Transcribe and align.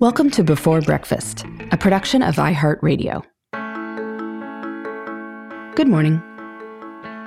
Welcome 0.00 0.30
to 0.30 0.42
Before 0.42 0.80
Breakfast, 0.80 1.44
a 1.72 1.76
production 1.76 2.22
of 2.22 2.36
iHeartRadio. 2.36 3.22
Good 5.76 5.88
morning. 5.88 6.22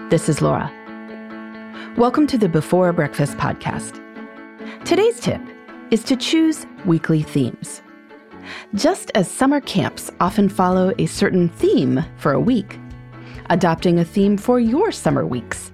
This 0.09 0.27
is 0.27 0.41
Laura. 0.41 0.71
Welcome 1.97 2.25
to 2.25 2.35
the 2.35 2.49
Before 2.49 2.91
Breakfast 2.91 3.37
podcast. 3.37 4.01
Today's 4.85 5.19
tip 5.19 5.39
is 5.91 6.03
to 6.05 6.15
choose 6.15 6.65
weekly 6.83 7.21
themes. 7.21 7.83
Just 8.73 9.11
as 9.13 9.29
summer 9.29 9.61
camps 9.61 10.09
often 10.19 10.49
follow 10.49 10.95
a 10.97 11.05
certain 11.05 11.49
theme 11.49 12.03
for 12.17 12.31
a 12.31 12.41
week, 12.41 12.79
adopting 13.51 13.99
a 13.99 14.05
theme 14.05 14.35
for 14.35 14.59
your 14.59 14.91
summer 14.91 15.27
weeks 15.27 15.71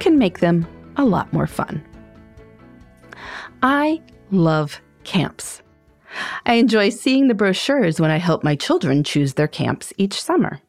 can 0.00 0.18
make 0.18 0.40
them 0.40 0.66
a 0.96 1.04
lot 1.04 1.32
more 1.32 1.46
fun. 1.46 1.80
I 3.62 4.02
love 4.32 4.80
camps. 5.04 5.62
I 6.46 6.54
enjoy 6.54 6.90
seeing 6.90 7.28
the 7.28 7.34
brochures 7.34 8.00
when 8.00 8.10
I 8.10 8.16
help 8.16 8.42
my 8.42 8.56
children 8.56 9.04
choose 9.04 9.34
their 9.34 9.48
camps 9.48 9.92
each 9.96 10.20
summer. 10.20 10.60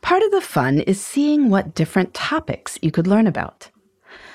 Part 0.00 0.22
of 0.22 0.30
the 0.30 0.40
fun 0.40 0.80
is 0.80 1.00
seeing 1.04 1.50
what 1.50 1.74
different 1.74 2.14
topics 2.14 2.78
you 2.82 2.90
could 2.90 3.06
learn 3.06 3.26
about. 3.26 3.70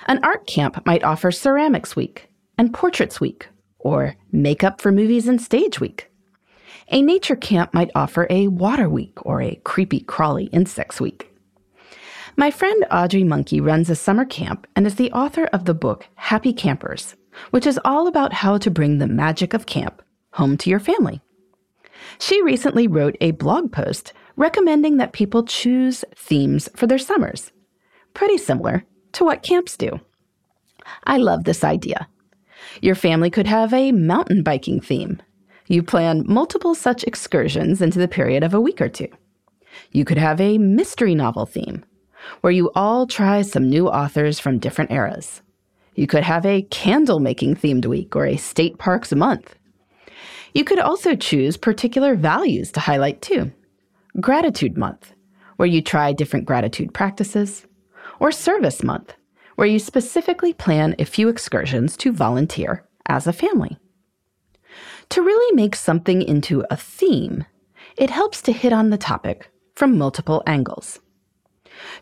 An 0.07 0.19
art 0.23 0.47
camp 0.47 0.85
might 0.85 1.03
offer 1.03 1.31
Ceramics 1.31 1.95
Week 1.95 2.29
and 2.57 2.73
Portraits 2.73 3.19
Week, 3.19 3.47
or 3.79 4.15
Makeup 4.31 4.79
for 4.79 4.91
Movies 4.91 5.27
and 5.27 5.41
Stage 5.41 5.79
Week. 5.79 6.09
A 6.89 7.01
nature 7.01 7.35
camp 7.35 7.73
might 7.73 7.89
offer 7.95 8.27
a 8.29 8.47
Water 8.47 8.87
Week 8.87 9.17
or 9.25 9.41
a 9.41 9.59
Creepy 9.63 10.01
Crawly 10.01 10.45
Insects 10.45 11.01
Week. 11.01 11.31
My 12.37 12.51
friend 12.51 12.85
Audrey 12.91 13.23
Monke 13.23 13.65
runs 13.65 13.89
a 13.89 13.95
summer 13.95 14.25
camp 14.25 14.67
and 14.75 14.85
is 14.85 14.95
the 14.95 15.11
author 15.11 15.45
of 15.45 15.65
the 15.65 15.73
book 15.73 16.07
Happy 16.15 16.53
Campers, 16.53 17.15
which 17.49 17.65
is 17.65 17.79
all 17.83 18.07
about 18.07 18.33
how 18.33 18.57
to 18.57 18.69
bring 18.69 18.97
the 18.97 19.07
magic 19.07 19.53
of 19.53 19.65
camp 19.65 20.01
home 20.35 20.57
to 20.57 20.69
your 20.69 20.79
family. 20.79 21.21
She 22.19 22.41
recently 22.41 22.87
wrote 22.87 23.17
a 23.21 23.31
blog 23.31 23.71
post 23.71 24.13
recommending 24.35 24.97
that 24.97 25.13
people 25.13 25.43
choose 25.43 26.03
themes 26.15 26.69
for 26.75 26.87
their 26.87 26.97
summers, 26.97 27.51
pretty 28.13 28.37
similar 28.37 28.83
to 29.13 29.23
what 29.23 29.43
camps 29.43 29.77
do. 29.77 29.99
I 31.05 31.17
love 31.17 31.45
this 31.45 31.63
idea. 31.63 32.07
Your 32.81 32.95
family 32.95 33.29
could 33.29 33.47
have 33.47 33.73
a 33.73 33.91
mountain 33.91 34.43
biking 34.43 34.81
theme. 34.81 35.21
You 35.67 35.81
plan 35.81 36.23
multiple 36.27 36.75
such 36.75 37.03
excursions 37.05 37.81
into 37.81 37.99
the 37.99 38.07
period 38.07 38.43
of 38.43 38.53
a 38.53 38.61
week 38.61 38.81
or 38.81 38.89
two. 38.89 39.07
You 39.91 40.05
could 40.05 40.17
have 40.17 40.39
a 40.39 40.57
mystery 40.57 41.15
novel 41.15 41.45
theme, 41.45 41.83
where 42.41 42.51
you 42.51 42.71
all 42.75 43.07
try 43.07 43.41
some 43.41 43.69
new 43.69 43.87
authors 43.87 44.39
from 44.39 44.59
different 44.59 44.91
eras. 44.91 45.41
You 45.95 46.07
could 46.07 46.23
have 46.23 46.45
a 46.45 46.63
candle 46.63 47.19
making 47.19 47.55
themed 47.55 47.85
week 47.85 48.15
or 48.15 48.25
a 48.25 48.37
state 48.37 48.77
parks 48.77 49.13
month. 49.13 49.55
You 50.55 50.63
could 50.63 50.79
also 50.79 51.15
choose 51.15 51.57
particular 51.57 52.15
values 52.15 52.71
to 52.71 52.79
highlight 52.79 53.21
too. 53.21 53.51
Gratitude 54.21 54.77
Month, 54.77 55.11
where 55.57 55.67
you 55.67 55.81
try 55.81 56.13
different 56.13 56.45
gratitude 56.45 56.93
practices, 56.93 57.67
or 58.21 58.31
Service 58.31 58.81
Month, 58.81 59.15
where 59.55 59.67
you 59.67 59.79
specifically 59.79 60.53
plan 60.53 60.95
a 60.97 61.03
few 61.03 61.27
excursions 61.27 61.97
to 61.97 62.13
volunteer 62.13 62.85
as 63.05 63.27
a 63.27 63.33
family. 63.33 63.77
To 65.09 65.21
really 65.21 65.55
make 65.57 65.75
something 65.75 66.21
into 66.21 66.63
a 66.71 66.77
theme, 66.77 67.43
it 67.97 68.09
helps 68.09 68.41
to 68.43 68.53
hit 68.53 68.71
on 68.71 68.91
the 68.91 68.97
topic 68.97 69.51
from 69.75 69.97
multiple 69.97 70.41
angles. 70.47 70.99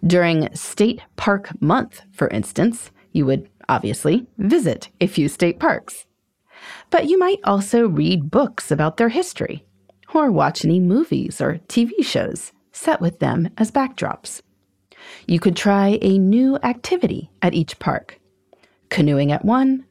During 0.06 0.54
State 0.56 1.02
Park 1.16 1.60
Month, 1.60 2.04
for 2.12 2.28
instance, 2.28 2.92
you 3.14 3.26
would 3.26 3.50
obviously 3.68 4.28
visit 4.38 4.90
a 5.02 5.08
few 5.08 5.28
state 5.28 5.60
parks. 5.60 6.06
But 6.90 7.08
you 7.08 7.18
might 7.18 7.40
also 7.44 7.88
read 7.88 8.32
books 8.32 8.72
about 8.72 8.98
their 8.98 9.10
history, 9.10 9.66
or 10.14 10.32
watch 10.32 10.64
any 10.64 10.80
movies 10.80 11.42
or 11.42 11.60
TV 11.68 12.04
shows 12.04 12.52
set 12.72 13.02
with 13.02 13.20
them 13.20 13.50
as 13.58 13.72
backdrops. 13.72 14.42
You 15.28 15.40
could 15.40 15.56
try 15.56 16.00
a 16.02 16.18
new 16.18 16.58
activity 16.64 17.30
at 17.42 17.54
each 17.54 17.80
park 17.80 18.20
canoeing 18.90 19.32
at 19.32 19.44
one, 19.44 19.86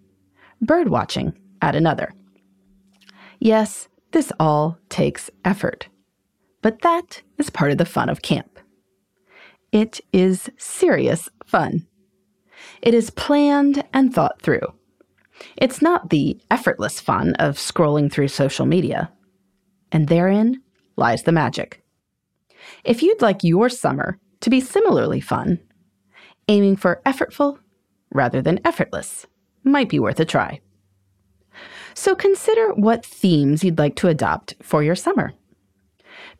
bird 0.61 0.89
watching 0.89 1.33
at 1.61 1.75
another. 1.75 2.15
Yes, 3.41 3.89
this 4.13 4.33
all 4.39 4.79
takes 4.89 5.29
effort, 5.45 5.89
but 6.63 6.83
that 6.83 7.23
is 7.37 7.51
part 7.51 7.73
of 7.73 7.79
the 7.79 7.85
fun 7.85 8.09
of 8.09 8.23
camp. 8.23 8.61
It 9.73 10.01
is 10.13 10.51
serious 10.57 11.29
fun. 11.45 11.87
It 12.81 12.95
is 12.95 13.11
planned 13.11 13.85
and 13.93 14.15
thought 14.15 14.41
through. 14.41 14.73
It's 15.57 15.83
not 15.83 16.11
the 16.11 16.41
effortless 16.51 17.01
fun 17.01 17.35
of 17.35 17.57
scrolling 17.57 18.11
through 18.11 18.29
social 18.29 18.67
media. 18.67 19.11
And 19.91 20.09
therein 20.09 20.63
lies 20.97 21.23
the 21.23 21.33
magic. 21.33 21.83
If 22.85 23.03
you'd 23.03 23.23
like 23.23 23.45
your 23.45 23.69
summer 23.69 24.19
to 24.41 24.51
be 24.51 24.61
similarly 24.61 25.21
fun, 25.21 25.61
aiming 26.49 26.77
for 26.77 27.01
effortful 27.07 27.59
rather 28.11 28.43
than 28.43 28.61
effortless 28.65 29.27
might 29.65 29.89
be 29.89 29.99
worth 29.99 30.21
a 30.21 30.25
try. 30.25 30.61
So 31.95 32.15
consider 32.15 32.73
what 32.75 33.05
themes 33.05 33.63
you'd 33.63 33.79
like 33.79 33.97
to 33.97 34.09
adopt 34.09 34.55
for 34.63 34.83
your 34.83 34.95
summer. 34.95 35.33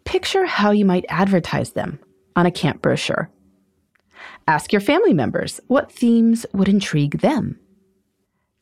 Picture 0.05 0.47
how 0.47 0.71
you 0.71 0.85
might 0.85 1.05
advertise 1.09 1.73
them 1.73 1.99
on 2.35 2.47
a 2.47 2.51
camp 2.51 2.83
brochure. 2.83 3.31
Ask 4.49 4.73
your 4.73 4.81
family 4.81 5.13
members 5.13 5.61
what 5.69 5.93
themes 5.93 6.47
would 6.53 6.69
intrigue 6.69 7.21
them. 7.21 7.59